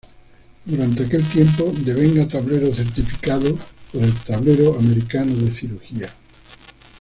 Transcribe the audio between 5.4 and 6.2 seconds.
Cirugía.